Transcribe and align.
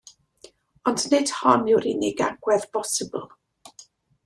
Ond 0.91 1.03
nid 1.11 1.33
hon 1.41 1.69
yw'r 1.75 1.87
unig 1.91 2.25
agwedd 2.29 2.67
bosibl. 2.79 3.31